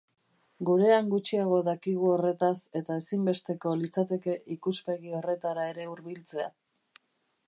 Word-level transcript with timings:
Gurean 0.67 1.09
gutxiago 1.09 1.59
dakigu 1.67 2.07
horretaz 2.13 2.55
eta 2.79 2.97
ezinbesteko 3.03 3.73
litzateke 3.83 4.35
ikuspegi 4.57 5.15
horretara 5.19 5.67
ere 5.75 5.89
hurbiltzea. 5.93 6.49